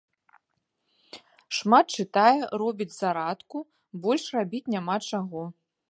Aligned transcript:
Шмат 1.59 1.85
чытае, 1.97 2.41
робіць 2.63 2.91
зарадку, 3.01 3.57
больш 4.07 4.23
рабіць 4.39 4.69
няма 4.77 4.97
чаго. 5.13 5.41